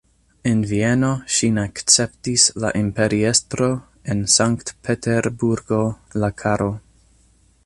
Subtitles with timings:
[0.51, 3.69] En Vieno ŝin akceptis la imperiestro,
[4.15, 5.83] en Sankt-Peterburgo
[6.25, 6.77] la caro.